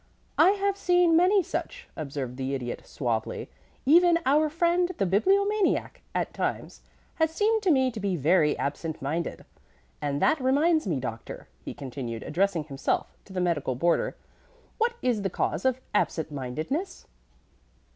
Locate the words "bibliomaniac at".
5.05-6.33